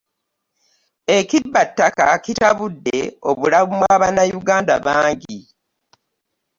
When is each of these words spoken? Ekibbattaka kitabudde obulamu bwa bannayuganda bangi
Ekibbattaka 1.17 2.05
kitabudde 2.25 2.97
obulamu 3.29 3.73
bwa 3.81 3.95
bannayuganda 4.01 4.75
bangi 4.85 5.37